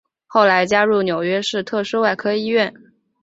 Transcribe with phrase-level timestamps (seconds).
[0.25, 2.73] 后来加入纽约市特殊外科医院。